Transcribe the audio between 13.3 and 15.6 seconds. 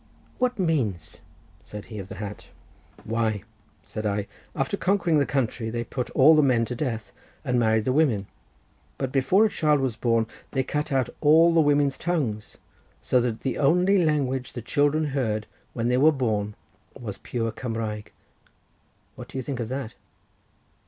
the only language the children heard